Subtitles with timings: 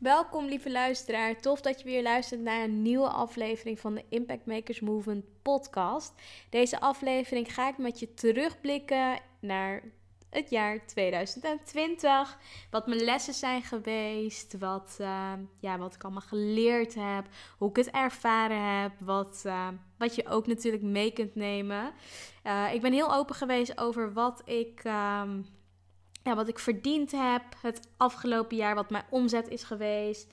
[0.00, 1.40] Welkom lieve luisteraar.
[1.40, 6.12] Tof dat je weer luistert naar een nieuwe aflevering van de Impact Makers Movement podcast.
[6.50, 9.82] Deze aflevering ga ik met je terugblikken naar
[10.30, 12.38] het jaar 2020.
[12.70, 14.58] Wat mijn lessen zijn geweest.
[14.58, 17.26] Wat, uh, ja, wat ik allemaal geleerd heb.
[17.58, 18.92] Hoe ik het ervaren heb.
[19.00, 21.92] Wat, uh, wat je ook natuurlijk mee kunt nemen.
[22.44, 24.82] Uh, ik ben heel open geweest over wat ik.
[24.84, 25.46] Um,
[26.22, 30.32] ja, wat ik verdiend heb het afgelopen jaar, wat mijn omzet is geweest.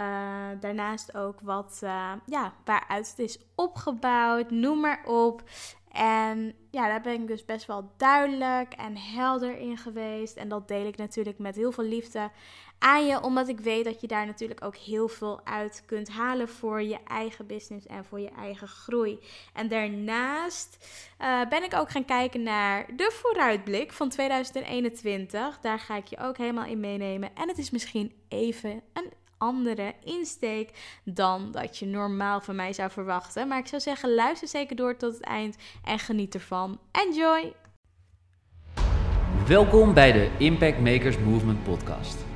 [0.00, 5.42] Uh, daarnaast ook wat, uh, ja, waaruit het is opgebouwd, noem maar op.
[5.92, 10.36] En ja, daar ben ik dus best wel duidelijk en helder in geweest.
[10.36, 12.30] En dat deel ik natuurlijk met heel veel liefde
[12.78, 16.48] aan je, omdat ik weet dat je daar natuurlijk ook heel veel uit kunt halen
[16.48, 19.18] voor je eigen business en voor je eigen groei.
[19.52, 20.86] En daarnaast
[21.20, 25.58] uh, ben ik ook gaan kijken naar de vooruitblik van 2021.
[25.60, 27.30] Daar ga ik je ook helemaal in meenemen.
[27.34, 30.70] En het is misschien even een andere insteek
[31.04, 33.48] dan dat je normaal van mij zou verwachten.
[33.48, 36.78] Maar ik zou zeggen, luister zeker door tot het eind en geniet ervan.
[36.92, 37.52] Enjoy!
[39.46, 42.35] Welkom bij de Impact Makers Movement podcast.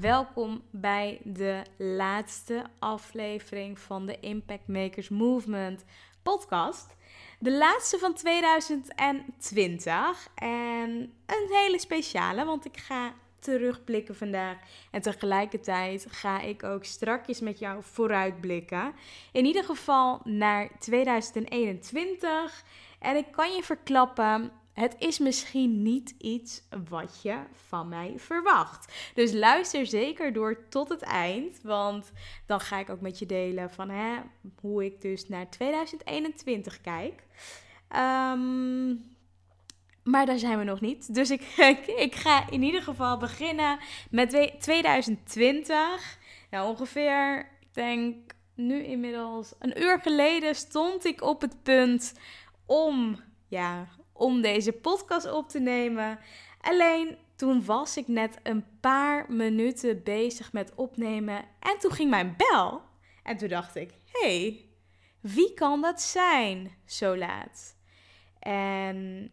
[0.00, 5.84] Welkom bij de laatste aflevering van de Impact Makers Movement
[6.22, 6.96] podcast.
[7.38, 10.90] De laatste van 2020 en
[11.26, 14.56] een hele speciale, want ik ga terugblikken vandaag.
[14.90, 18.94] En tegelijkertijd ga ik ook strakjes met jou vooruitblikken.
[19.32, 22.64] In ieder geval naar 2021.
[22.98, 28.94] En ik kan je verklappen, het is misschien niet iets wat je van mij verwacht.
[29.14, 31.62] Dus luister zeker door tot het eind.
[31.62, 32.12] Want
[32.46, 34.16] dan ga ik ook met je delen van hè,
[34.60, 37.22] hoe ik dus naar 2021 kijk.
[37.96, 39.14] Um,
[40.04, 41.14] maar daar zijn we nog niet.
[41.14, 41.42] Dus ik,
[42.06, 43.78] ik ga in ieder geval beginnen
[44.10, 46.18] met 2020.
[46.50, 52.12] Nou, ongeveer, ik denk nu inmiddels een uur geleden stond ik op het punt
[52.66, 56.18] om, ja, om deze podcast op te nemen.
[56.60, 62.34] Alleen toen was ik net een paar minuten bezig met opnemen en toen ging mijn
[62.36, 62.82] bel.
[63.22, 64.64] En toen dacht ik, hey,
[65.20, 67.76] wie kan dat zijn zo laat?
[68.38, 69.30] En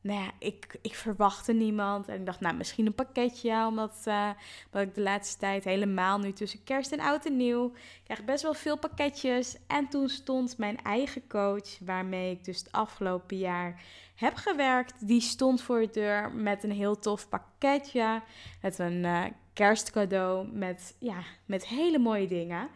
[0.00, 2.08] nou ja, ik, ik verwachtte niemand.
[2.08, 3.66] En ik dacht, nou, misschien een pakketje.
[3.66, 4.30] Omdat, uh,
[4.72, 7.72] ik de laatste tijd helemaal nu tussen kerst en oud en nieuw...
[8.04, 9.56] Krijg best wel veel pakketjes.
[9.66, 13.82] En toen stond mijn eigen coach, waarmee ik dus het afgelopen jaar
[14.14, 15.06] heb gewerkt...
[15.06, 18.22] die stond voor de deur met een heel tof pakketje.
[18.62, 22.68] Met een uh, kerstcadeau met, ja, met hele mooie dingen.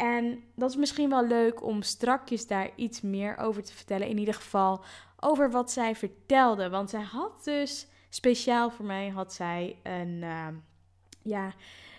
[0.00, 4.08] En dat is misschien wel leuk om strakjes daar iets meer over te vertellen.
[4.08, 4.84] In ieder geval
[5.20, 6.70] over wat zij vertelde.
[6.70, 10.46] Want zij had dus, speciaal voor mij, had zij een, uh,
[11.22, 11.52] ja,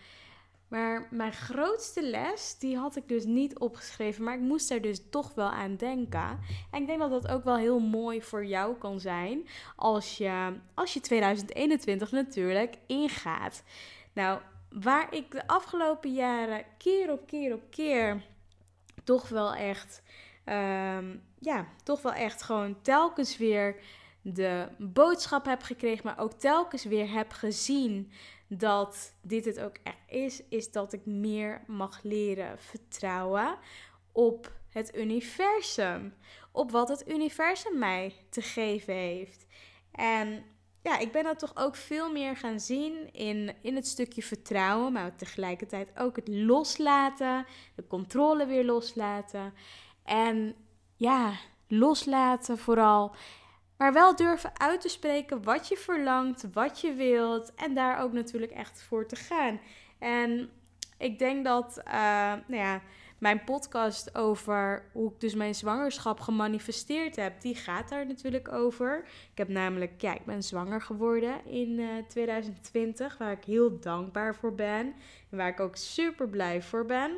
[0.68, 4.24] Maar mijn grootste les, die had ik dus niet opgeschreven.
[4.24, 6.38] Maar ik moest er dus toch wel aan denken.
[6.70, 9.48] En ik denk dat dat ook wel heel mooi voor jou kan zijn.
[9.76, 13.62] Als je, als je 2021 natuurlijk ingaat.
[14.12, 14.40] Nou,
[14.70, 18.22] waar ik de afgelopen jaren keer op keer op keer
[19.04, 20.02] toch wel echt.
[20.44, 23.76] Um, ja, toch wel echt gewoon telkens weer
[24.22, 28.12] de boodschap heb gekregen, maar ook telkens weer heb gezien
[28.48, 33.58] dat dit het ook echt is, is dat ik meer mag leren vertrouwen
[34.12, 36.14] op het universum.
[36.52, 39.46] Op wat het universum mij te geven heeft.
[39.93, 40.44] En
[40.82, 44.92] ja, ik ben dat toch ook veel meer gaan zien in, in het stukje vertrouwen,
[44.92, 49.54] maar tegelijkertijd ook het loslaten, de controle weer loslaten.
[50.04, 50.54] En
[50.96, 51.32] ja,
[51.69, 53.14] loslaten vooral.
[53.76, 57.55] Maar wel durven uit te spreken wat je verlangt, wat je wilt.
[57.55, 59.61] En daar ook natuurlijk echt voor te gaan.
[59.99, 60.50] En
[60.99, 61.93] ik denk dat, uh,
[62.46, 62.81] nou ja,
[63.19, 69.05] mijn podcast over hoe ik dus mijn zwangerschap gemanifesteerd heb, die gaat daar natuurlijk over.
[69.31, 73.81] Ik heb namelijk, ja, ik ben zwanger geworden in uh, eh, 2020, waar ik heel
[73.81, 74.94] dankbaar voor ben.
[75.31, 77.17] En waar ik ook super blij voor ben.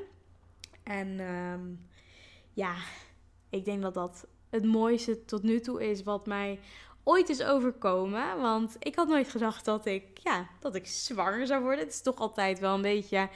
[0.82, 1.86] En um,
[2.52, 2.74] ja,
[3.48, 6.58] ik denk dat dat het mooiste tot nu toe is wat mij
[7.04, 8.40] ooit is overkomen.
[8.40, 11.84] Want ik had nooit gedacht dat ik, ja, dat ik zwanger zou worden.
[11.84, 13.28] Het is toch altijd wel een beetje,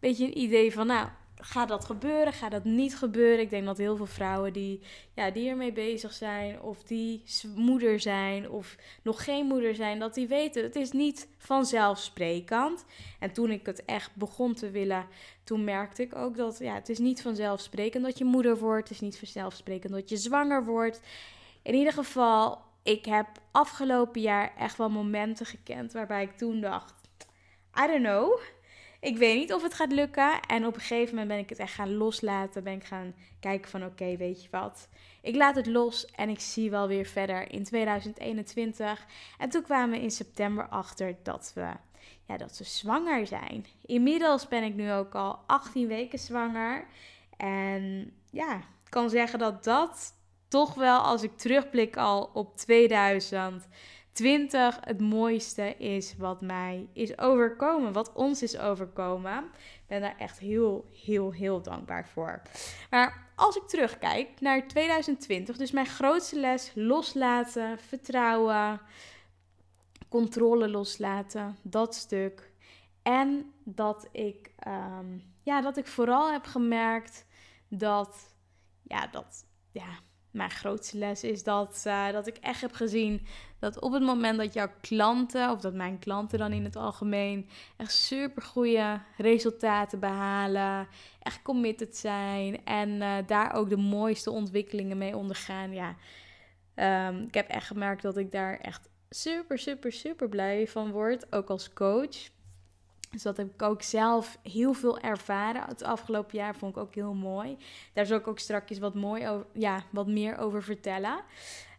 [0.00, 2.32] beetje een idee van, nou, gaat dat gebeuren?
[2.32, 3.40] Gaat dat niet gebeuren?
[3.40, 4.80] Ik denk dat heel veel vrouwen die,
[5.14, 7.22] ja, die ermee bezig zijn, of die
[7.54, 12.84] moeder zijn, of nog geen moeder zijn, dat die weten, het is niet vanzelfsprekend.
[13.18, 15.06] En toen ik het echt begon te willen,
[15.44, 18.88] toen merkte ik ook dat ja, het is niet vanzelfsprekend dat je moeder wordt.
[18.88, 21.00] Het is niet vanzelfsprekend dat je zwanger wordt.
[21.62, 26.94] In ieder geval, ik heb afgelopen jaar echt wel momenten gekend waarbij ik toen dacht,
[27.84, 28.40] I don't know
[29.04, 30.40] ik weet niet of het gaat lukken.
[30.40, 32.64] En op een gegeven moment ben ik het echt gaan loslaten.
[32.64, 34.88] Ben ik gaan kijken van oké, weet je wat.
[35.22, 39.06] Ik laat het los en ik zie wel weer verder in 2021.
[39.38, 41.72] En toen kwamen we in september achter dat we,
[42.26, 43.66] ja, dat we zwanger zijn.
[43.86, 46.86] Inmiddels ben ik nu ook al 18 weken zwanger.
[47.36, 50.12] En ja, ik kan zeggen dat dat
[50.48, 53.66] toch wel als ik terugblik al op 2000
[54.14, 59.44] 20 het mooiste is wat mij is overkomen, wat ons is overkomen.
[59.54, 62.42] Ik ben daar echt heel, heel, heel dankbaar voor.
[62.90, 68.80] Maar als ik terugkijk naar 2020, dus mijn grootste les loslaten, vertrouwen,
[70.08, 72.52] controle loslaten, dat stuk.
[73.02, 77.26] En dat ik, um, ja, dat ik vooral heb gemerkt
[77.68, 78.34] dat,
[78.82, 79.98] ja, dat, ja,
[80.34, 83.26] mijn grootste les is dat, uh, dat ik echt heb gezien
[83.58, 87.48] dat op het moment dat jouw klanten, of dat mijn klanten dan in het algemeen,
[87.76, 90.88] echt super goede resultaten behalen,
[91.20, 95.72] echt committed zijn en uh, daar ook de mooiste ontwikkelingen mee ondergaan.
[95.72, 95.96] Ja,
[97.08, 101.32] um, ik heb echt gemerkt dat ik daar echt super, super, super blij van word,
[101.32, 102.32] ook als coach.
[103.14, 105.62] Dus dat heb ik ook zelf heel veel ervaren.
[105.68, 107.56] Het afgelopen jaar vond ik ook heel mooi.
[107.92, 111.20] Daar zal ik ook straks wat, mooi over, ja, wat meer over vertellen.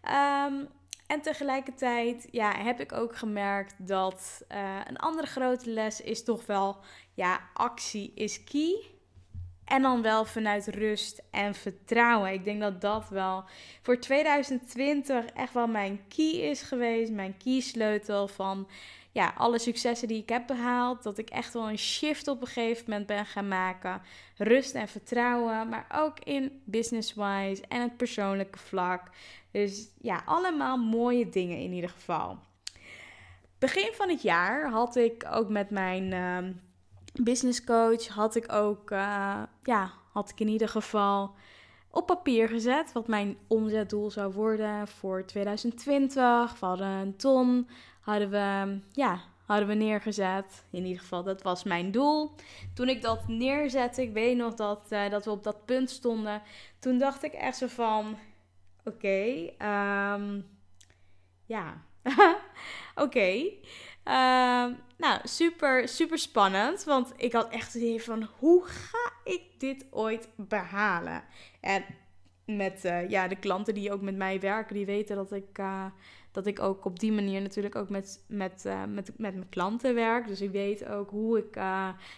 [0.04, 0.68] Um,
[1.08, 6.46] en tegelijkertijd ja, heb ik ook gemerkt dat uh, een andere grote les is toch
[6.46, 6.78] wel,
[7.14, 8.86] ja, actie is key.
[9.66, 12.34] En dan wel vanuit rust en vertrouwen.
[12.34, 13.44] Ik denk dat dat wel
[13.82, 17.12] voor 2020 echt wel mijn key is geweest.
[17.12, 18.68] Mijn key sleutel van
[19.16, 21.04] ja, alle successen die ik heb behaald.
[21.04, 24.02] Dat ik echt wel een shift op een gegeven moment ben gaan maken.
[24.38, 29.02] Rust en vertrouwen, maar ook in business-wise en het persoonlijke vlak.
[29.52, 32.38] Dus ja, allemaal mooie dingen in ieder geval.
[33.60, 36.54] Begin van het jaar had ik ook met mijn uh,
[37.24, 41.36] business coach, had ik ook, uh, ja, had ik in ieder geval
[41.92, 46.60] op papier gezet wat mijn omzetdoel zou worden voor 2020.
[46.60, 47.68] We hadden een ton,
[48.06, 50.66] hadden we, ja, hadden we neergezet.
[50.72, 52.36] In ieder geval, dat was mijn doel.
[52.74, 56.42] Toen ik dat neerzette, ik weet nog dat, uh, dat we op dat punt stonden,
[56.80, 58.18] toen dacht ik echt zo van
[58.84, 59.50] Oké.
[59.58, 60.42] ehm,
[61.46, 61.82] ja.
[63.06, 63.50] Oké.
[64.04, 66.84] Ehm, nou, super, super spannend.
[66.84, 71.24] Want ik had echt het idee van, hoe ga ik dit ooit behalen?
[71.62, 71.86] En
[72.46, 75.86] met eh, ja, de klanten die ook met mij werken, die weten dat ik, eh,
[76.36, 79.96] dat ik ook op die manier natuurlijk ook met, met, eh, met, met mijn klanten
[79.96, 80.28] werk.
[80.28, 81.54] Dus ik weet ook hoe ik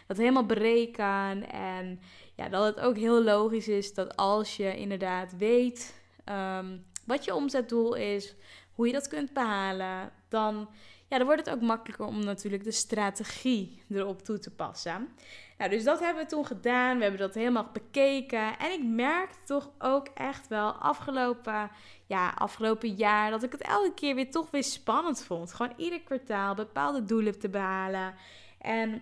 [0.07, 1.50] dat helemaal bereken.
[1.51, 2.00] En
[2.36, 7.36] ja, dat het ook heel logisch is dat als je inderdaad weet ehm, wat je
[7.36, 8.36] omzetdoel is,
[8.71, 10.69] hoe je dat kunt behalen, dan,
[11.07, 15.07] ja, dan wordt het ook makkelijker om natuurlijk de strategie erop toe te passen.
[15.57, 16.97] Nou, dus dat hebben we toen gedaan.
[16.97, 18.57] We hebben dat helemaal bekeken.
[18.57, 21.71] En ik merkte toch ook echt wel afgelopen,
[22.05, 25.53] ja, afgelopen jaar dat ik het elke keer weer toch weer spannend vond.
[25.53, 28.13] Gewoon ieder kwartaal bepaalde doelen te behalen.
[28.59, 29.01] En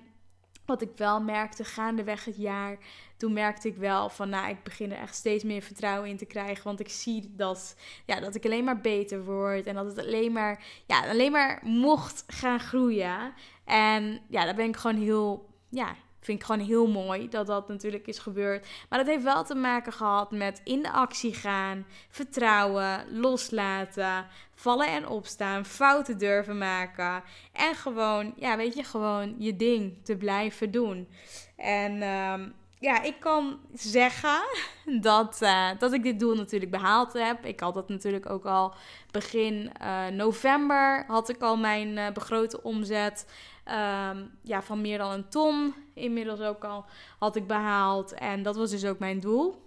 [0.66, 2.78] wat ik wel merkte gaandeweg het jaar,
[3.18, 6.26] toen merkte ik wel van, nou, ik begin er echt steeds meer vertrouwen in te
[6.26, 6.64] krijgen.
[6.64, 10.32] Want ik zie dat, ja, dat ik alleen maar beter word en dat het alleen
[10.32, 13.34] maar, ja, alleen maar mocht gaan groeien.
[13.66, 15.96] En ja, daar ben ik gewoon heel, ja,
[16.26, 18.68] vind ik gewoon heel mooi dat dat natuurlijk is gebeurd.
[18.90, 24.88] Maar dat heeft wel te maken gehad met in de actie gaan, vertrouwen, loslaten, vallen
[24.88, 27.24] en opstaan, fouten durven maken.
[27.54, 31.08] En gewoon, ja, weet je, gewoon je ding te blijven doen.
[31.56, 34.42] En ehm, ja, ik kan zeggen
[35.02, 37.46] dat, uh, dat ik dit doel natuurlijk behaald heb.
[37.46, 38.74] Ik had dat natuurlijk ook al
[39.12, 43.26] begin uh, november had ik al mijn uh, begrote omzet
[43.68, 45.74] um, ja, van meer dan een ton.
[45.94, 46.86] Inmiddels ook al
[47.20, 48.14] had ik behaald.
[48.14, 49.65] En dat was dus ook mijn doel.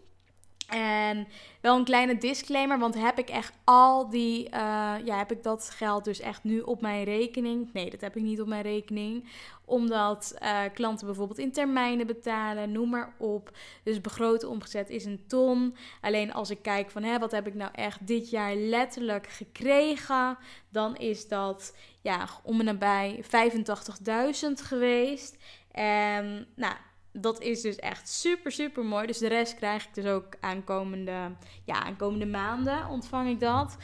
[0.69, 1.27] En
[1.61, 4.51] wel een kleine disclaimer, want heb ik echt al die, uh,
[5.05, 7.73] ja, heb ik dat geld dus echt nu op mijn rekening?
[7.73, 9.29] Nee, dat heb ik niet op mijn rekening,
[9.65, 13.51] omdat uh, klanten bijvoorbeeld in termijnen betalen, noem maar op.
[13.83, 15.77] Dus begrote omgezet is een ton.
[16.01, 20.39] Alleen als ik kijk van, hè, wat heb ik nou echt dit jaar letterlijk gekregen,
[20.69, 25.37] dan is dat, ja, om en nabij 85.000 geweest.
[25.73, 26.75] En nou,
[27.13, 29.07] dat is dus echt super, super mooi.
[29.07, 31.33] Dus de rest krijg ik dus ook aankomende,
[31.65, 33.77] ja, aankomende maanden ontvang ik dat.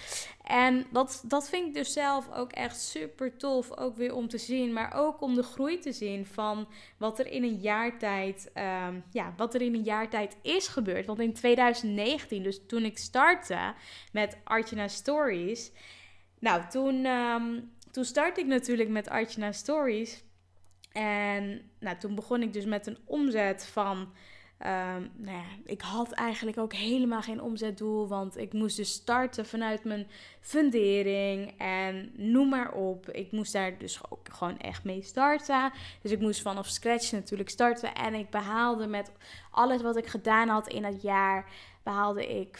[0.42, 3.76] En dat, dat vind ik dus zelf ook echt super tof.
[3.76, 7.26] Ook weer om te zien, maar ook om de groei te zien van wat er
[7.26, 8.50] in een jaar tijd,
[8.88, 11.06] um, ja, wat er in een jaar tijd is gebeurd.
[11.06, 13.74] Want in 2019, dus toen ik startte
[14.12, 15.72] met Artjana Stories.
[16.38, 20.23] Nou, toen, um, toen startte ik natuurlijk met Artjana Stories.
[20.94, 24.12] En nou, toen begon ik dus met een omzet van.
[24.58, 29.46] Um, nou ja, ik had eigenlijk ook helemaal geen omzetdoel, want ik moest dus starten
[29.46, 30.06] vanuit mijn
[30.40, 33.10] fundering en noem maar op.
[33.10, 35.72] Ik moest daar dus ook gewoon echt mee starten.
[36.02, 39.12] Dus ik moest vanaf scratch natuurlijk starten en ik behaalde met
[39.50, 41.50] alles wat ik gedaan had in dat jaar,
[41.82, 42.58] behaalde ik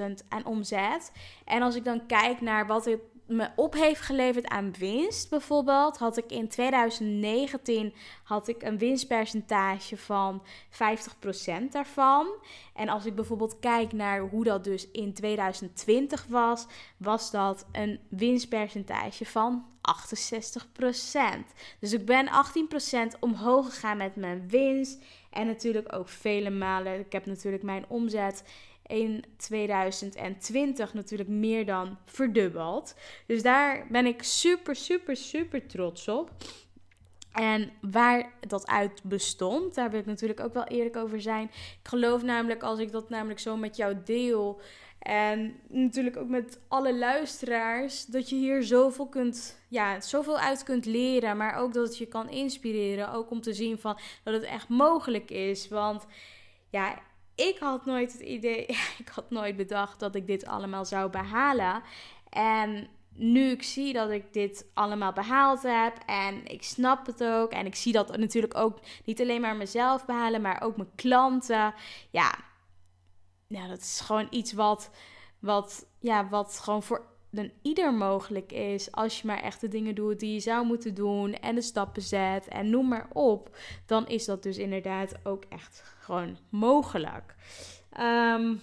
[0.00, 1.12] 35.000 aan omzet.
[1.44, 5.98] En als ik dan kijk naar wat ik me op heeft geleverd aan winst bijvoorbeeld,
[5.98, 7.94] had ik in 2019
[8.24, 12.26] had ik een winstpercentage van 50% daarvan.
[12.74, 16.66] En als ik bijvoorbeeld kijk naar hoe dat dus in 2020 was,
[16.96, 19.92] was dat een winstpercentage van 68%.
[21.80, 22.28] Dus ik ben
[23.16, 25.04] 18% omhoog gegaan met mijn winst.
[25.30, 27.00] En natuurlijk ook vele malen.
[27.00, 28.44] Ik heb natuurlijk mijn omzet
[28.88, 32.94] in 2020 natuurlijk meer dan verdubbeld.
[33.26, 36.30] Dus daar ben ik super, super, super trots op.
[37.32, 41.44] En waar dat uit bestond, daar wil ik natuurlijk ook wel eerlijk over zijn.
[41.82, 44.60] Ik geloof namelijk, als ik dat namelijk zo met jou deel.
[44.98, 50.86] En natuurlijk ook met alle luisteraars, dat je hier zoveel, kunt, ja, zoveel uit kunt
[50.86, 51.36] leren.
[51.36, 53.12] Maar ook dat het je kan inspireren.
[53.12, 55.68] Ook om te zien van, dat het echt mogelijk is.
[55.68, 56.06] Want
[56.70, 56.98] ja,
[57.38, 58.66] ik had nooit het idee,
[59.02, 61.82] ik had nooit bedacht dat ik dit allemaal zou behalen.
[62.30, 67.50] En nu ik zie dat ik dit allemaal behaald heb en ik snap het ook.
[67.50, 71.74] En ik zie dat natuurlijk ook niet alleen maar mezelf behalen, maar ook mijn klanten.
[72.10, 72.34] Ja,
[73.46, 74.90] ja dat is gewoon iets wat,
[75.38, 78.92] wat, ja, wat gewoon voor een ieder mogelijk is.
[78.92, 82.02] Als je maar echt de dingen doet die je zou moeten doen en de stappen
[82.02, 83.56] zet en noem maar op.
[83.86, 87.34] Dan is dat dus inderdaad ook echt gewoon mogelijk.
[87.92, 88.54] Ehm,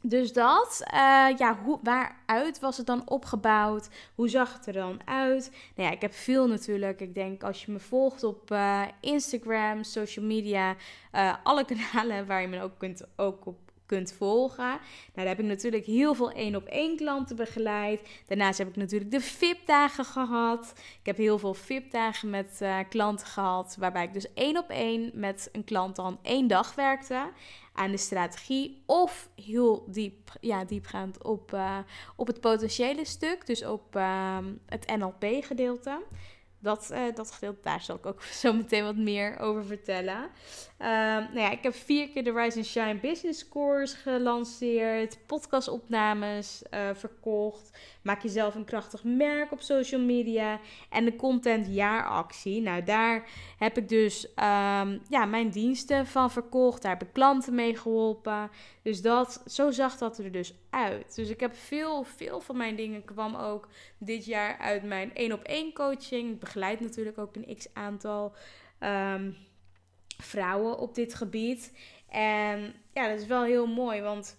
[0.00, 3.88] dus dat, uh, ja, hoe, waaruit was het dan opgebouwd?
[4.14, 5.50] Hoe zag het er dan uit?
[5.76, 7.00] Nou ja, ik heb veel natuurlijk.
[7.00, 10.76] Ik denk als je me volgt op uh, Instagram, social media,
[11.12, 14.64] uh, alle kanalen waar je me ook kunt, ook op kunt volgen.
[14.64, 14.80] Nou,
[15.14, 18.00] daar heb ik natuurlijk heel veel één op één klanten begeleid.
[18.26, 20.72] Daarnaast heb ik natuurlijk de VIP-dagen gehad.
[20.76, 25.10] Ik heb heel veel VIP-dagen met uh, klanten gehad, waarbij ik dus één op één
[25.14, 27.32] met een klant dan één dag werkte
[27.74, 31.78] aan de strategie of heel diep, ja, diepgaand op, uh,
[32.16, 36.02] op het potentiële stuk, dus op uh, het NLP-gedeelte.
[36.64, 40.30] Dat, uh, dat gedeelte, daar zal ik ook zo meteen wat meer over vertellen.
[40.78, 46.62] Uh, nou ja, ik heb vier keer de Rise and Shine Business Course gelanceerd, podcastopnames
[46.70, 52.60] uh, verkocht, maak jezelf een krachtig merk op social media en de Content Jaaractie.
[52.60, 53.28] Nou, daar
[53.58, 58.50] heb ik dus um, ja, mijn diensten van verkocht, daar heb ik klanten mee geholpen.
[58.82, 61.14] Dus dat, zo zag dat er dus uit.
[61.14, 65.32] Dus ik heb veel, veel van mijn dingen kwam ook dit jaar uit mijn één
[65.32, 66.32] op één coaching.
[66.32, 68.34] Ik begeleid natuurlijk ook een x aantal
[68.80, 69.36] um,
[70.16, 71.72] vrouwen op dit gebied.
[72.08, 74.38] En ja, dat is wel heel mooi, want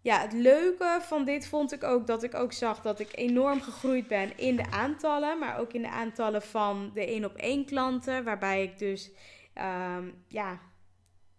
[0.00, 3.60] ja, het leuke van dit vond ik ook dat ik ook zag dat ik enorm
[3.60, 7.64] gegroeid ben in de aantallen, maar ook in de aantallen van de één op één
[7.64, 9.10] klanten, waarbij ik dus
[9.54, 10.60] um, ja,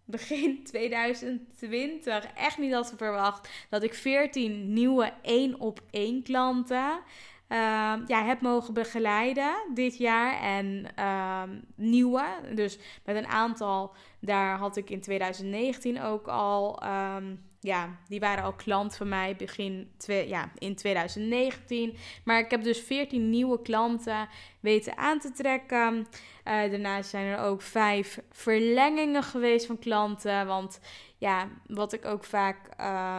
[0.04, 7.00] begin 2020 echt niet had verwacht dat ik 14 nieuwe één op één klanten
[7.48, 10.40] uh, ja, heb mogen begeleiden dit jaar.
[10.40, 11.42] En uh,
[11.74, 12.24] nieuwe.
[12.54, 16.82] Dus met een aantal, daar had ik in 2019 ook al.
[17.16, 21.96] Um, ja, die waren al klant van mij begin twee, ja, in 2019.
[22.24, 24.28] Maar ik heb dus 14 nieuwe klanten
[24.60, 25.94] weten aan te trekken.
[25.94, 26.04] Uh,
[26.44, 30.46] daarnaast zijn er ook vijf verlengingen geweest van klanten.
[30.46, 30.80] Want
[31.18, 32.58] ja, wat ik ook vaak.
[32.80, 33.18] Uh,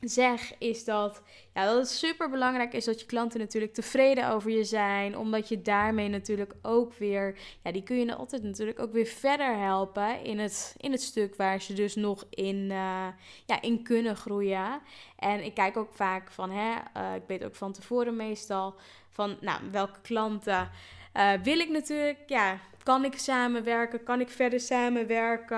[0.00, 1.22] zeg, is dat,
[1.54, 5.18] ja, dat het super belangrijk is dat je klanten natuurlijk tevreden over je zijn.
[5.18, 9.58] Omdat je daarmee natuurlijk ook weer, ja, die kun je altijd natuurlijk ook weer verder
[9.58, 13.06] helpen in het, in het stuk waar ze dus nog in, uh,
[13.46, 14.80] ja, in kunnen groeien.
[15.16, 18.74] En ik kijk ook vaak van, hè, uh, ik weet ook van tevoren meestal
[19.10, 20.70] van, nou, welke klanten
[21.16, 24.02] uh, wil ik natuurlijk, ja, kan ik samenwerken?
[24.02, 25.56] Kan ik verder samenwerken?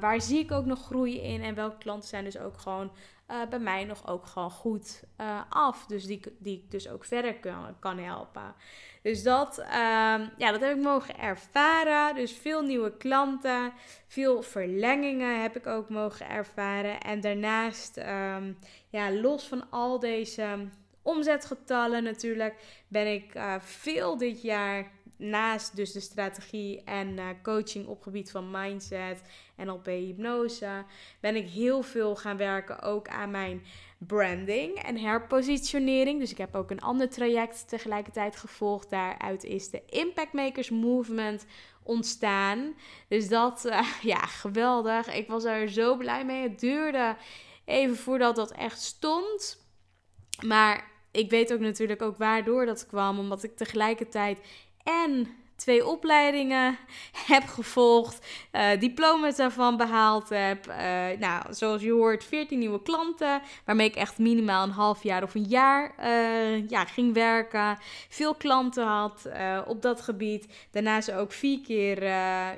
[0.00, 1.42] Waar zie ik ook nog groei in?
[1.42, 2.90] En welke klanten zijn dus ook gewoon
[3.30, 5.86] uh, bij mij nog ook gewoon goed uh, af.
[5.86, 8.54] Dus die, die ik dus ook verder kan, kan helpen.
[9.02, 9.66] Dus dat, uh,
[10.36, 12.14] ja, dat heb ik mogen ervaren.
[12.14, 13.72] Dus veel nieuwe klanten,
[14.06, 17.00] veel verlengingen heb ik ook mogen ervaren.
[17.00, 18.58] En daarnaast, um,
[18.88, 20.68] ja, los van al deze
[21.02, 22.54] omzetgetallen natuurlijk,
[22.88, 28.30] ben ik uh, veel dit jaar naast dus de strategie en uh, coaching op gebied
[28.30, 29.22] van mindset,
[29.56, 30.84] NLP, hypnose,
[31.20, 33.62] ben ik heel veel gaan werken ook aan mijn
[33.98, 36.20] branding en herpositionering.
[36.20, 38.90] Dus ik heb ook een ander traject tegelijkertijd gevolgd.
[38.90, 41.46] Daaruit is de Impact Makers Movement
[41.82, 42.74] ontstaan.
[43.08, 45.14] Dus dat, uh, ja, geweldig.
[45.14, 46.42] Ik was er zo blij mee.
[46.42, 47.16] Het duurde
[47.64, 49.62] even voordat dat echt stond.
[50.46, 53.18] Maar ik weet ook natuurlijk ook waardoor dat kwam.
[53.18, 54.38] Omdat ik tegelijkertijd
[54.84, 56.78] en twee opleidingen
[57.26, 60.66] heb gevolgd, uh, diploma's daarvan behaald heb.
[60.66, 60.74] Uh,
[61.18, 65.34] nou, zoals je hoort, 14 nieuwe klanten, waarmee ik echt minimaal een half jaar of
[65.34, 67.78] een jaar uh, ja, ging werken.
[68.08, 69.28] Veel klanten had
[69.66, 70.46] op dat gebied.
[70.70, 72.02] Daarnaast ook vier keer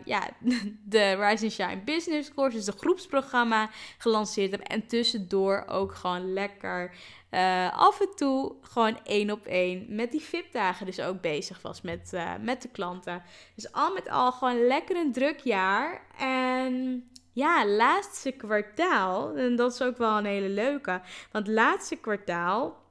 [0.05, 0.29] ja,
[0.95, 4.61] de Rise and Shine Business Course, dus de groepsprogramma, gelanceerd heb.
[4.61, 6.95] En tussendoor ook gewoon lekker
[7.31, 11.81] uh, af en toe gewoon één op één met die VIP-dagen dus ook bezig was
[11.81, 13.23] met, uh, met de klanten.
[13.55, 16.07] Dus al met al gewoon lekker een druk jaar.
[16.19, 21.01] En ja, laatste kwartaal, en dat is ook wel een hele leuke.
[21.33, 22.85] Want laatste kwartaal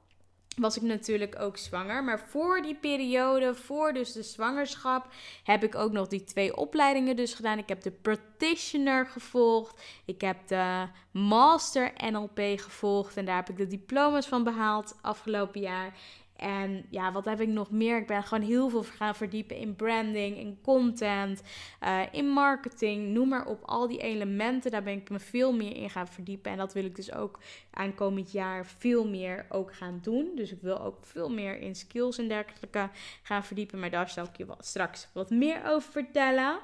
[0.56, 2.04] was ik natuurlijk ook zwanger.
[2.04, 5.08] Maar voor die periode, voor dus de zwangerschap,
[5.44, 7.58] heb ik ook nog die twee opleidingen dus gedaan.
[7.58, 9.82] Ik heb de practitioner gevolgd.
[10.04, 13.16] Ik heb de master NLP gevolgd.
[13.16, 15.94] En daar heb ik de diploma's van behaald afgelopen jaar.
[16.36, 17.96] En ja, wat heb ik nog meer?
[17.96, 21.42] Ik ben gewoon heel veel gaan verdiepen in branding, in content,
[21.82, 23.62] uh, in marketing, noem maar op.
[23.64, 26.50] Al die elementen, daar ben ik me veel meer in gaan verdiepen.
[26.50, 27.38] En dat wil ik dus ook
[27.70, 30.32] aankomend jaar veel meer ook gaan doen.
[30.34, 32.90] Dus ik wil ook veel meer in skills en dergelijke
[33.22, 33.80] gaan verdiepen.
[33.80, 36.58] Maar daar zal ik je straks wat meer over vertellen.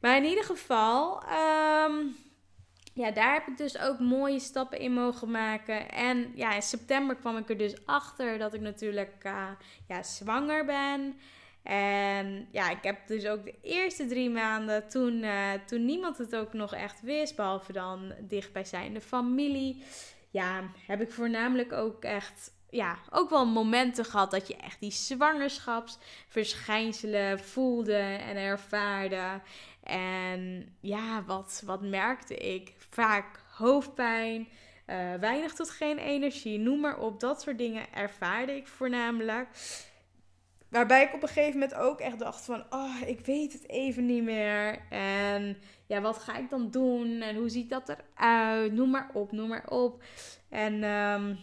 [0.00, 1.22] Maar in ieder geval.
[1.88, 2.14] Um,
[3.00, 5.90] ja, daar heb ik dus ook mooie stappen in mogen maken.
[5.90, 9.48] En ja, in september kwam ik er dus achter dat ik natuurlijk uh,
[9.88, 11.14] ja, zwanger ben.
[11.62, 16.36] En ja, ik heb dus ook de eerste drie maanden, toen, uh, toen niemand het
[16.36, 19.82] ook nog echt wist, behalve dan dichtbijzijnde familie.
[20.30, 24.90] Ja, heb ik voornamelijk ook echt ja, ook wel momenten gehad dat je echt die
[24.90, 29.40] zwangerschapsverschijnselen voelde en ervaarde.
[29.82, 32.74] En ja, wat, wat merkte ik?
[32.90, 34.48] Vaak hoofdpijn,
[34.86, 37.20] uh, weinig tot geen energie, noem maar op.
[37.20, 39.48] Dat soort dingen ervaarde ik voornamelijk.
[40.68, 44.06] Waarbij ik op een gegeven moment ook echt dacht van, oh, ik weet het even
[44.06, 44.78] niet meer.
[44.88, 47.20] En ja, wat ga ik dan doen?
[47.20, 48.72] En hoe ziet dat eruit?
[48.72, 50.02] Noem maar op, noem maar op.
[50.48, 51.38] En um,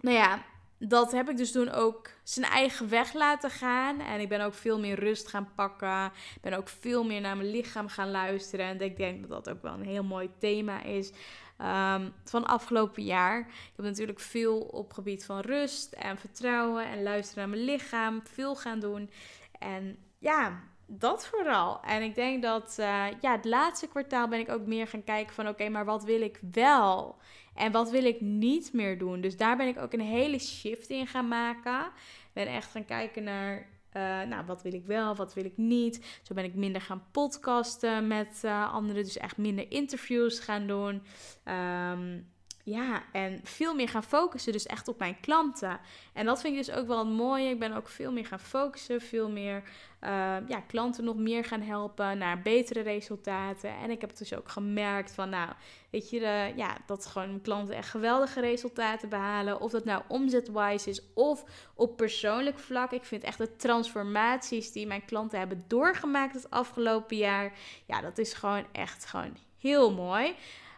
[0.00, 0.42] nou ja,
[0.88, 4.00] dat heb ik dus toen ook zijn eigen weg laten gaan.
[4.00, 6.04] En ik ben ook veel meer rust gaan pakken.
[6.34, 8.66] Ik ben ook veel meer naar mijn lichaam gaan luisteren.
[8.66, 11.10] En ik denk dat dat ook wel een heel mooi thema is.
[11.58, 13.38] Um, van afgelopen jaar.
[13.38, 18.20] Ik heb natuurlijk veel op gebied van rust en vertrouwen en luisteren naar mijn lichaam.
[18.24, 19.10] Veel gaan doen.
[19.58, 21.80] En ja, dat vooral.
[21.82, 25.34] En ik denk dat uh, ja, het laatste kwartaal ben ik ook meer gaan kijken
[25.34, 27.16] van oké, maar wat wil ik wel?
[27.54, 29.20] En wat wil ik niet meer doen?
[29.20, 31.86] Dus daar ben ik ook een hele shift in gaan maken.
[31.86, 35.56] Ik ben echt gaan kijken naar uh, nou, wat wil ik wel, wat wil ik
[35.56, 36.20] niet.
[36.22, 39.04] Zo ben ik minder gaan podcasten met uh, anderen.
[39.04, 41.02] Dus echt minder interviews gaan doen.
[41.44, 42.31] Um,
[42.64, 45.80] ja, en veel meer gaan focussen dus echt op mijn klanten.
[46.12, 47.50] En dat vind ik dus ook wel het mooie.
[47.50, 49.62] Ik ben ook veel meer gaan focussen, veel meer
[50.04, 53.76] uh, ja, klanten nog meer gaan helpen naar betere resultaten.
[53.76, 55.52] En ik heb dus ook gemerkt van, nou,
[55.90, 59.60] weet je, de, ja, dat gewoon klanten echt geweldige resultaten behalen.
[59.60, 61.44] Of dat nou omzetwise is of
[61.74, 62.90] op persoonlijk vlak.
[62.92, 67.52] Ik vind echt de transformaties die mijn klanten hebben doorgemaakt het afgelopen jaar.
[67.86, 70.34] Ja, dat is gewoon echt gewoon heel mooi.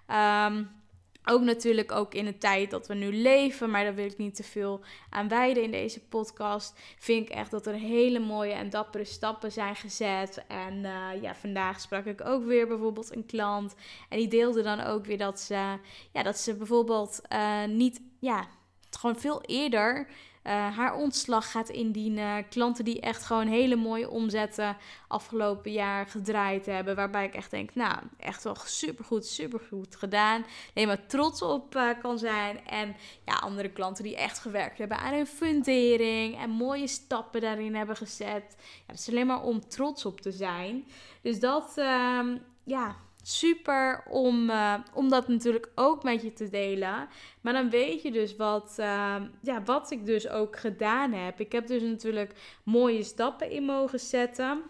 [0.09, 0.83] Um,
[1.25, 4.35] ook natuurlijk ook in de tijd dat we nu leven, maar daar wil ik niet
[4.35, 6.79] te veel aan wijden in deze podcast.
[6.99, 10.45] Vind ik echt dat er hele mooie en dappere stappen zijn gezet.
[10.49, 13.75] En uh, ja, vandaag sprak ik ook weer bijvoorbeeld een klant.
[14.09, 15.79] En die deelde dan ook weer dat ze,
[16.13, 18.47] ja, dat ze bijvoorbeeld uh, niet, ja,
[18.91, 20.09] gewoon veel eerder
[20.53, 22.49] haar ontslag gaat indienen.
[22.49, 24.77] Klanten die echt gewoon hele mooie omzetten
[25.09, 26.97] afgelopen jaar gedraaid hebben.
[26.97, 30.45] Waarbij ik echt denk, nou, echt wel supergoed, supergoed gedaan.
[30.75, 32.67] Alleen maar trots op uh, kan zijn.
[32.67, 36.39] En ja, andere klanten die echt gewerkt hebben aan hun fundering.
[36.39, 38.57] En mooie stappen daarin hebben gezet.
[38.59, 40.85] Ja, dat is alleen maar om trots op te zijn.
[41.23, 42.21] Dus dat, uh,
[42.65, 47.09] ja, super om, uh, om dat natuurlijk ook met je te delen.
[47.41, 51.41] Maar dan weet je dus wat, uh, ja, wat ik dus ook gedaan heb.
[51.41, 54.63] Ik heb dus natuurlijk mooie stappen in mogen zetten.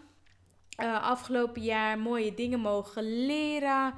[0.81, 3.93] Uh, afgelopen jaar mooie dingen mogen leren.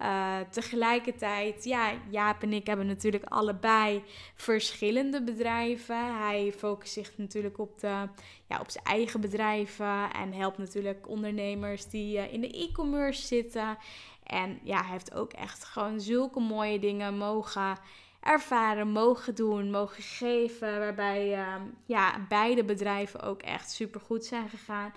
[0.00, 4.02] Uh, tegelijkertijd, ja, Jaap en ik hebben natuurlijk allebei
[4.34, 6.18] verschillende bedrijven.
[6.18, 8.08] Hij focust zich natuurlijk op, de,
[8.46, 13.78] ja, op zijn eigen bedrijven en helpt natuurlijk ondernemers die uh, in de e-commerce zitten.
[14.24, 17.78] En ja, hij heeft ook echt gewoon zulke mooie dingen mogen
[18.20, 20.78] ervaren, mogen doen, mogen geven.
[20.78, 21.54] Waarbij uh,
[21.86, 24.92] ja, beide bedrijven ook echt super goed zijn gegaan.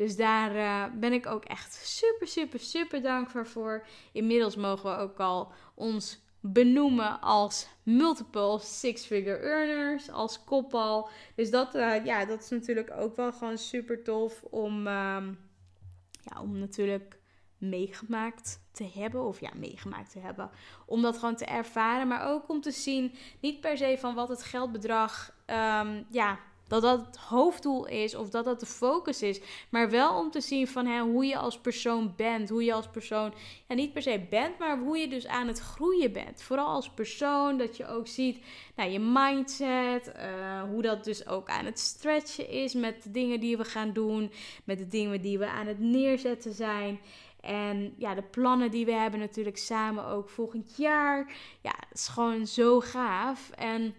[0.00, 3.86] Dus daar uh, ben ik ook echt super, super, super dankbaar voor.
[4.12, 11.08] Inmiddels mogen we ook al ons benoemen als multiple six-figure earners, als koppel.
[11.34, 15.38] Dus dat, uh, ja, dat is natuurlijk ook wel gewoon super tof om, um,
[16.22, 17.18] ja, om natuurlijk
[17.58, 19.24] meegemaakt te hebben.
[19.24, 20.50] Of ja, meegemaakt te hebben.
[20.86, 22.08] Om dat gewoon te ervaren.
[22.08, 26.38] Maar ook om te zien, niet per se van wat het geldbedrag um, ja,
[26.70, 29.40] dat dat het hoofddoel is of dat dat de focus is.
[29.68, 32.48] Maar wel om te zien van hè, hoe je als persoon bent.
[32.48, 33.34] Hoe je als persoon,
[33.68, 36.42] ja, niet per se bent, maar hoe je dus aan het groeien bent.
[36.42, 38.44] Vooral als persoon, dat je ook ziet
[38.76, 40.12] nou, je mindset.
[40.16, 43.92] Uh, hoe dat dus ook aan het stretchen is met de dingen die we gaan
[43.92, 44.32] doen.
[44.64, 47.00] Met de dingen die we aan het neerzetten zijn.
[47.40, 51.32] En ja, de plannen die we hebben natuurlijk samen ook volgend jaar.
[51.60, 53.50] Ja, het is gewoon zo gaaf.
[53.50, 53.94] En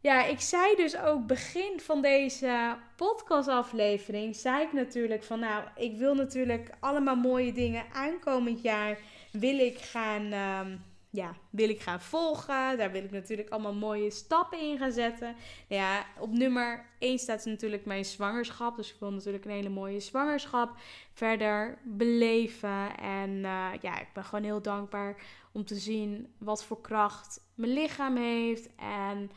[0.00, 5.96] ja, ik zei dus ook begin van deze podcastaflevering, zei ik natuurlijk van nou, ik
[5.96, 8.98] wil natuurlijk allemaal mooie dingen aankomend jaar
[9.32, 12.78] wil ik gaan, um, ja, wil ik gaan volgen.
[12.78, 15.34] Daar wil ik natuurlijk allemaal mooie stappen in gaan zetten.
[15.68, 18.76] Ja, op nummer 1 staat natuurlijk mijn zwangerschap.
[18.76, 20.74] Dus ik wil natuurlijk een hele mooie zwangerschap
[21.12, 22.96] verder beleven.
[22.96, 25.16] En uh, ja, ik ben gewoon heel dankbaar
[25.52, 28.68] om te zien wat voor kracht mijn lichaam heeft.
[28.76, 29.30] En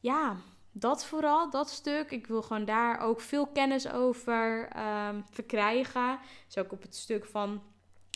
[0.00, 0.36] ja,
[0.72, 2.10] dat vooral, dat stuk.
[2.10, 4.68] Ik wil gewoon daar ook veel kennis over
[5.08, 6.18] um, verkrijgen.
[6.46, 7.62] Dus ook op het stuk van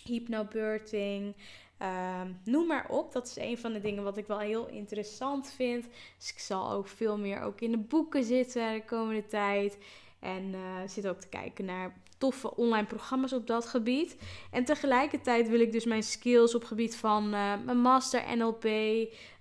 [0.04, 1.36] hypnobirthing.
[1.82, 3.12] Um, noem maar op.
[3.12, 5.86] Dat is een van de dingen wat ik wel heel interessant vind.
[6.18, 9.78] Dus ik zal ook veel meer ook in de boeken zitten de komende tijd.
[10.20, 14.16] En uh, zit ook te kijken naar toffe online programma's op dat gebied.
[14.50, 18.64] En tegelijkertijd wil ik dus mijn skills op gebied van uh, mijn master NLP,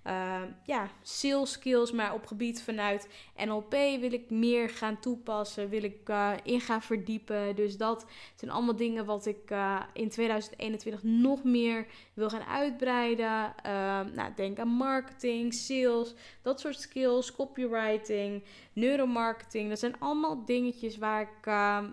[0.06, 3.08] uh, ja, sales skills, maar op gebied vanuit
[3.46, 7.56] NLP wil ik meer gaan toepassen, wil ik uh, in gaan verdiepen.
[7.56, 13.54] Dus dat zijn allemaal dingen wat ik uh, in 2021 nog meer wil gaan uitbreiden.
[14.14, 19.68] nou, denk aan marketing, sales, dat soort skills, copywriting, neuromarketing.
[19.68, 21.44] Dat zijn allemaal dingetjes waar ik,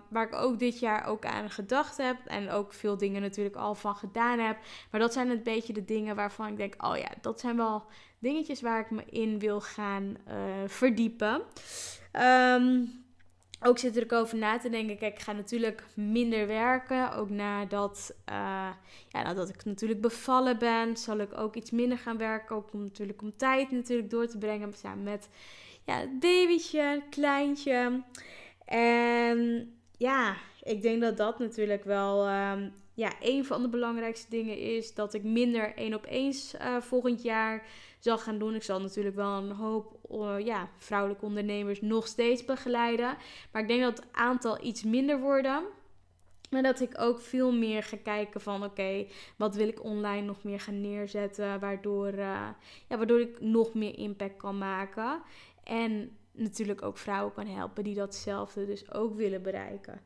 [0.08, 3.74] waar ik ook dit jaar ook aan gedacht heb en ook veel dingen natuurlijk al
[3.74, 4.58] van gedaan heb.
[4.90, 7.84] Maar dat zijn een beetje de dingen waarvan ik denk, oh ja, dat zijn wel
[8.20, 10.34] dingetjes waar ik me in wil gaan uh,
[10.66, 11.42] verdiepen.
[12.12, 12.98] Um,
[13.62, 14.98] ook zit er ook over na te denken.
[14.98, 17.12] Kijk, ik ga natuurlijk minder werken.
[17.12, 18.34] Ook nadat, uh,
[19.08, 22.56] ja, nadat ik natuurlijk bevallen ben, zal ik ook iets minder gaan werken.
[22.56, 25.28] Ook om, natuurlijk om tijd natuurlijk door te brengen samen met
[25.86, 28.02] ja, het babytje, kleintje.
[28.64, 34.58] En ja, ik denk dat dat natuurlijk wel um, ja, een van de belangrijkste dingen
[34.58, 34.94] is.
[34.94, 37.66] Dat ik minder één op eens uh, volgend jaar
[38.00, 38.54] zal gaan doen.
[38.54, 43.16] Ik zal natuurlijk wel een hoop uh, ja, vrouwelijke ondernemers nog steeds begeleiden.
[43.52, 45.62] Maar ik denk dat het aantal iets minder worden.
[46.50, 50.42] Maar dat ik ook veel meer ga kijken van oké, wat wil ik online nog
[50.42, 51.60] meer gaan neerzetten.
[51.60, 52.48] Waardoor, uh,
[52.88, 55.22] ja, waardoor ik nog meer impact kan maken.
[55.64, 60.00] En natuurlijk ook vrouwen kan helpen die datzelfde dus ook willen bereiken.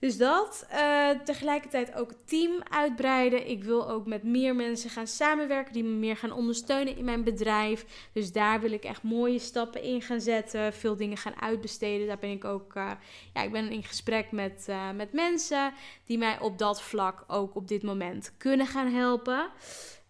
[0.00, 0.66] Dus dat.
[0.72, 3.50] Uh, tegelijkertijd ook het team uitbreiden.
[3.50, 7.24] Ik wil ook met meer mensen gaan samenwerken die me meer gaan ondersteunen in mijn
[7.24, 8.08] bedrijf.
[8.12, 10.72] Dus daar wil ik echt mooie stappen in gaan zetten.
[10.72, 12.06] Veel dingen gaan uitbesteden.
[12.06, 12.74] Daar ben ik ook.
[12.74, 12.90] Uh,
[13.34, 15.72] ja, ik ben in gesprek met, uh, met mensen
[16.04, 19.50] die mij op dat vlak ook op dit moment kunnen gaan helpen.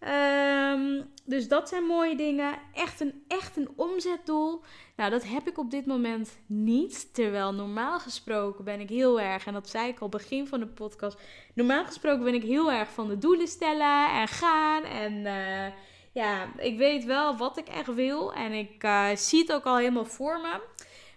[0.08, 2.58] Um, dus dat zijn mooie dingen.
[2.74, 4.62] Echt een, echt een omzetdoel.
[5.00, 7.14] Nou, dat heb ik op dit moment niet.
[7.14, 10.66] Terwijl normaal gesproken ben ik heel erg, en dat zei ik al begin van de
[10.66, 11.20] podcast.
[11.54, 14.82] Normaal gesproken ben ik heel erg van de doelen stellen en gaan.
[14.82, 15.66] En uh,
[16.12, 18.34] ja, ik weet wel wat ik echt wil.
[18.34, 20.60] En ik uh, zie het ook al helemaal voor me.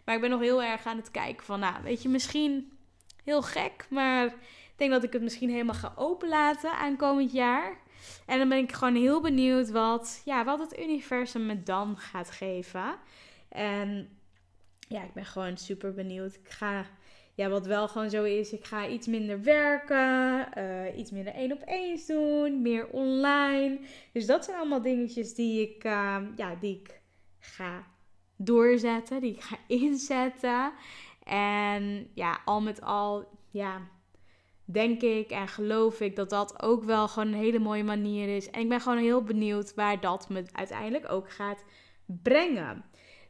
[0.05, 2.77] Maar ik ben nog heel erg aan het kijken van, nou, weet je, misschien
[3.23, 3.87] heel gek.
[3.89, 4.33] Maar ik
[4.75, 7.77] denk dat ik het misschien helemaal ga openlaten aankomend jaar.
[8.25, 12.31] En dan ben ik gewoon heel benieuwd wat, ja, wat het universum me dan gaat
[12.31, 12.95] geven.
[13.53, 14.09] En
[14.87, 16.33] ja, ik ben gewoon super benieuwd.
[16.33, 16.85] Ik ga,
[17.35, 21.51] ja, wat wel gewoon zo is, ik ga iets minder werken, uh, iets minder één
[21.51, 23.79] op één doen, meer online.
[24.13, 27.01] Dus dat zijn allemaal dingetjes die ik, uh, ja, die ik
[27.39, 27.87] ga
[28.37, 30.71] doorzetten, die ik ga inzetten.
[31.23, 33.81] En ja, al met al, ja,
[34.65, 38.49] denk ik en geloof ik dat dat ook wel gewoon een hele mooie manier is.
[38.49, 41.63] En ik ben gewoon heel benieuwd waar dat me uiteindelijk ook gaat
[42.05, 42.85] brengen.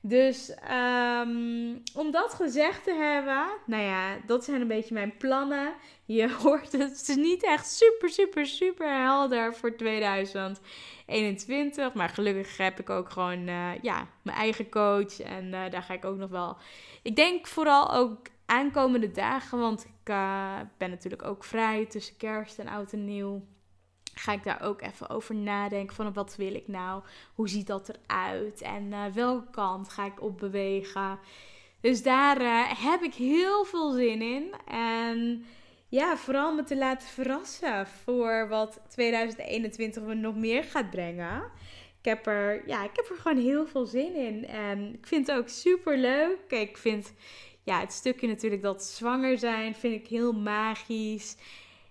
[0.06, 5.74] Dus um, om dat gezegd te hebben, nou ja, dat zijn een beetje mijn plannen.
[6.06, 11.94] Je hoort het, het is niet echt super, super, super helder voor 2021.
[11.94, 15.20] Maar gelukkig heb ik ook gewoon uh, ja, mijn eigen coach.
[15.20, 16.58] En uh, daar ga ik ook nog wel.
[17.02, 22.60] Ik denk vooral ook aankomende dagen, want ik uh, ben natuurlijk ook vrij tussen kerst
[22.60, 23.44] en oud en nieuw
[24.14, 27.04] ga ik daar ook even over nadenken van wat wil ik nou?
[27.36, 28.62] Hoe ziet dat eruit?
[28.62, 31.20] En uh, welke kant ga ik op bewegen?
[31.82, 34.54] Dus daar uh, heb ik heel veel zin in.
[34.68, 35.46] En
[35.90, 41.44] ja, vooral me te laten verrassen voor wat 2021 me nog meer gaat brengen.
[42.00, 44.48] Ik heb, er, ja, ik heb er gewoon heel veel zin in.
[44.48, 46.40] En ik vind het ook super leuk.
[46.48, 47.14] Ik vind
[47.64, 51.38] ja, het stukje natuurlijk dat zwanger zijn, vind ik heel magisch.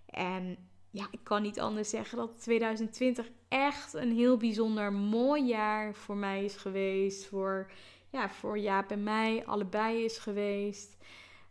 [0.06, 0.56] En
[0.92, 6.16] ja, ik kan niet anders zeggen dat 2020 echt een heel bijzonder mooi jaar voor
[6.16, 7.26] mij is geweest.
[7.26, 7.70] Voor,
[8.10, 10.96] ja, voor Jaap en mij allebei is geweest.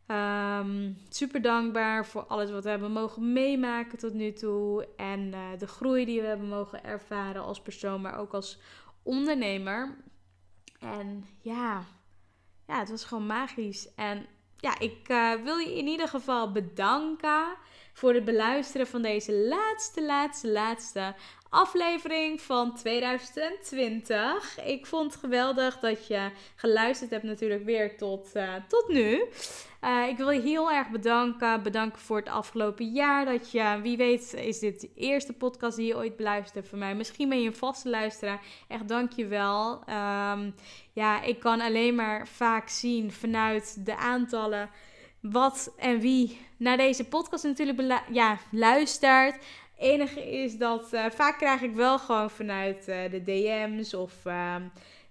[0.08, 4.88] Um, super dankbaar voor alles wat we hebben mogen meemaken tot nu toe.
[4.96, 8.60] En uh, de groei die we hebben mogen ervaren als persoon, maar ook als
[9.04, 9.98] ondernemer.
[10.80, 11.84] En ja,
[12.68, 13.94] ja het was gewoon magisch.
[13.96, 14.26] En
[14.58, 17.58] ja, ik uh, wil je in ieder geval bedanken
[17.94, 21.16] voor het beluisteren van deze laatste, laatste, laatste
[21.52, 24.60] aflevering van 2020.
[24.66, 29.26] Ik vond het geweldig dat je geluisterd hebt natuurlijk weer tot, uh, tot nu.
[29.84, 31.64] Uh, ik wil je heel erg bedanken.
[31.64, 33.26] Bedanken voor het afgelopen jaar.
[33.26, 36.96] Dat je, wie weet, is dit de eerste podcast die je ooit beluistert van mij.
[36.96, 38.42] Misschien ben je een vaste luisteraar.
[38.68, 39.72] Echt dank je wel.
[39.74, 40.56] Um,
[40.94, 44.70] ja, ik kan alleen maar vaak zien vanuit de aantallen
[45.22, 49.44] wat en wie naar deze podcast natuurlijk ja, luistert.
[49.78, 54.56] Enige is dat uh, vaak krijg ik wel gewoon vanuit uh, de DM's of uh,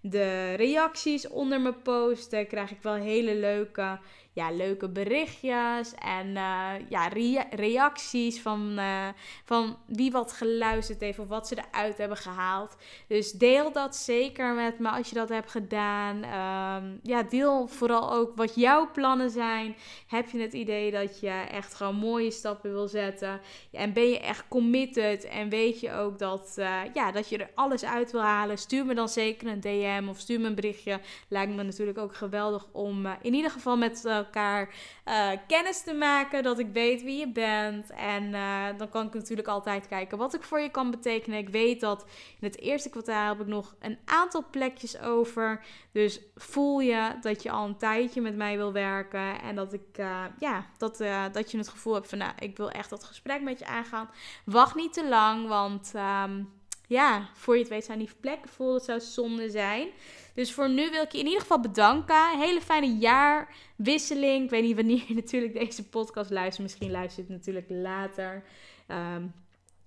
[0.00, 2.46] de reacties onder mijn posten.
[2.46, 3.98] Krijg ik wel hele leuke
[4.32, 7.08] ja, leuke berichtjes en uh, ja,
[7.50, 9.08] reacties van, uh,
[9.44, 12.76] van wie wat geluisterd heeft of wat ze eruit hebben gehaald.
[13.08, 16.16] Dus deel dat zeker met me als je dat hebt gedaan.
[16.16, 19.76] Um, ja, deel vooral ook wat jouw plannen zijn.
[20.06, 23.40] Heb je het idee dat je echt gewoon mooie stappen wil zetten?
[23.72, 27.50] En ben je echt committed en weet je ook dat, uh, ja, dat je er
[27.54, 28.58] alles uit wil halen?
[28.58, 31.00] Stuur me dan zeker een DM of stuur me een berichtje.
[31.28, 34.74] Lijkt me natuurlijk ook geweldig om in ieder geval met elkaar
[35.08, 36.42] uh, kennis te maken.
[36.42, 37.90] Dat ik weet wie je bent.
[37.90, 41.38] En uh, dan kan ik natuurlijk altijd kijken wat ik voor je kan betekenen.
[41.38, 42.04] Ik weet dat
[42.40, 45.64] in het eerste kwartaal heb ik nog een aantal plekjes over.
[45.92, 49.40] Dus voel je dat je al een tijdje met mij wil werken.
[49.40, 50.98] En dat ik, uh, ja, dat,
[51.32, 54.10] dat je het gevoel hebt van, nou, ik wil echt dat gesprek met je aangaan.
[54.44, 55.92] Wacht niet te lang, want...
[56.24, 56.58] Um,
[56.90, 58.72] ja, voor je het weet zijn die plekken vol.
[58.72, 59.88] Dat zou zonde zijn.
[60.34, 62.38] Dus voor nu wil ik je in ieder geval bedanken.
[62.38, 64.44] Hele fijne jaarwisseling.
[64.44, 66.62] Ik weet niet wanneer je natuurlijk deze podcast luistert.
[66.62, 68.44] Misschien luister je het natuurlijk later.
[68.88, 69.34] Um,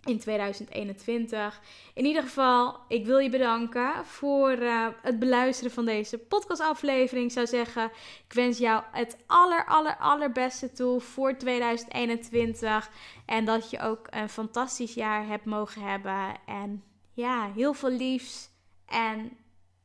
[0.04, 1.62] in 2021.
[1.94, 7.26] In ieder geval, ik wil je bedanken voor uh, het beluisteren van deze podcastaflevering.
[7.26, 7.92] Ik zou zeggen,
[8.28, 12.90] ik wens jou het aller, aller, allerbeste toe voor 2021.
[13.26, 16.36] En dat je ook een fantastisch jaar hebt mogen hebben.
[16.46, 18.50] En ja, heel veel liefs.
[18.86, 19.32] En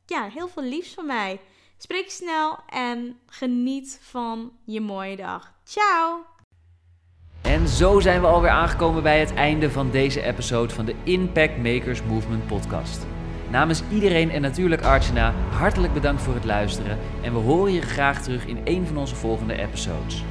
[0.05, 1.39] ja, heel veel liefs van mij.
[1.77, 5.53] Spreek snel en geniet van je mooie dag.
[5.63, 6.25] Ciao!
[7.41, 11.57] En zo zijn we alweer aangekomen bij het einde van deze episode van de Impact
[11.57, 13.05] Makers Movement podcast.
[13.49, 18.21] Namens iedereen en natuurlijk Archana, hartelijk bedankt voor het luisteren en we horen je graag
[18.21, 20.23] terug in een van onze volgende episodes.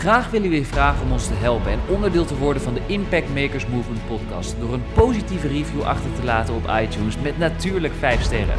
[0.00, 2.80] Graag willen we je vragen om ons te helpen en onderdeel te worden van de
[2.86, 7.94] Impact Makers Movement podcast door een positieve review achter te laten op iTunes met natuurlijk
[7.94, 8.56] 5 sterren.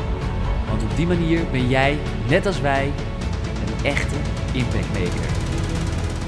[0.70, 1.98] Want op die manier ben jij,
[2.30, 2.86] net als wij,
[3.68, 4.16] een echte
[4.54, 5.30] impact maker.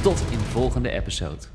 [0.01, 1.52] Tot in de volgende episode.